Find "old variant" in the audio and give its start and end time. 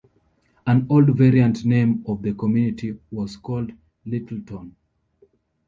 0.89-1.63